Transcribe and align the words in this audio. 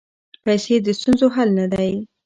پیسې 0.43 0.75
د 0.85 0.87
ستونزو 0.99 1.27
حل 1.35 1.49
نه 1.59 1.65
دی. 1.73 1.91